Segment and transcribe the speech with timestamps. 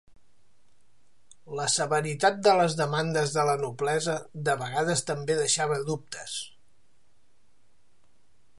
[1.59, 4.15] La severitat de les demandes de la noblesa
[4.49, 6.39] de vegades també deixava dubtes.